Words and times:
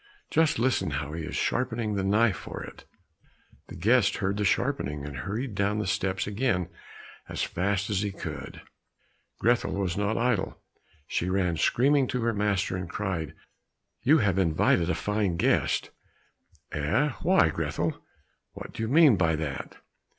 Just 0.31 0.57
listen 0.57 0.89
how 0.89 1.13
he 1.13 1.23
is 1.25 1.35
sharpening 1.35 1.93
the 1.93 2.03
knife 2.03 2.35
for 2.35 2.63
it!" 2.63 2.85
The 3.67 3.75
guest 3.75 4.15
heard 4.17 4.37
the 4.37 4.43
sharpening, 4.43 5.05
and 5.05 5.15
hurried 5.15 5.53
down 5.53 5.77
the 5.77 5.85
steps 5.85 6.25
again 6.25 6.69
as 7.29 7.43
fast 7.43 7.87
as 7.91 8.01
he 8.01 8.11
could. 8.11 8.61
Grethel 9.37 9.73
was 9.73 9.95
not 9.95 10.17
idle; 10.17 10.59
she 11.05 11.29
ran 11.29 11.55
screaming 11.55 12.07
to 12.07 12.23
her 12.23 12.33
master, 12.33 12.75
and 12.75 12.89
cried, 12.89 13.35
"You 14.01 14.17
have 14.17 14.39
invited 14.39 14.89
a 14.89 14.95
fine 14.95 15.37
guest!" 15.37 15.91
"Eh, 16.71 17.09
why, 17.21 17.49
Grethel? 17.49 18.03
What 18.53 18.73
do 18.73 18.81
you 18.81 18.89
mean 18.89 19.17
by 19.17 19.35
that?" 19.35 19.77